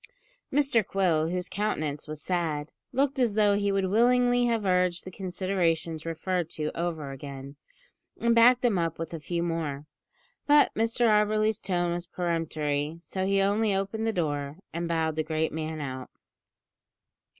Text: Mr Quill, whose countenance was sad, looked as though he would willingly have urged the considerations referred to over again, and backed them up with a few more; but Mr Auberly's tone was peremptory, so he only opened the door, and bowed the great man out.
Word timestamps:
Mr 0.51 0.83
Quill, 0.83 1.29
whose 1.29 1.47
countenance 1.47 2.07
was 2.07 2.23
sad, 2.23 2.71
looked 2.91 3.19
as 3.19 3.35
though 3.35 3.53
he 3.53 3.71
would 3.71 3.85
willingly 3.85 4.45
have 4.47 4.65
urged 4.65 5.05
the 5.05 5.11
considerations 5.11 6.07
referred 6.07 6.49
to 6.49 6.71
over 6.75 7.11
again, 7.11 7.55
and 8.19 8.33
backed 8.33 8.63
them 8.63 8.79
up 8.79 8.97
with 8.97 9.13
a 9.13 9.19
few 9.19 9.43
more; 9.43 9.85
but 10.47 10.73
Mr 10.73 11.05
Auberly's 11.05 11.61
tone 11.61 11.91
was 11.93 12.07
peremptory, 12.07 12.97
so 12.99 13.27
he 13.27 13.43
only 13.43 13.75
opened 13.75 14.07
the 14.07 14.11
door, 14.11 14.57
and 14.73 14.87
bowed 14.87 15.15
the 15.15 15.23
great 15.23 15.53
man 15.53 15.79
out. 15.79 16.09